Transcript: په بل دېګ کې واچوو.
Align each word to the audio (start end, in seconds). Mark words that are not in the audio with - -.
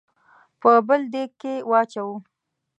په 0.59 0.71
بل 0.87 1.01
دېګ 1.11 1.31
کې 1.41 1.53
واچوو. 1.69 2.15